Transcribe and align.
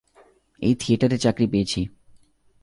এই 0.59 0.73
থিয়েটারে 0.79 1.17
চাকরি 1.17 1.47
পেয়েছি। 1.47 1.81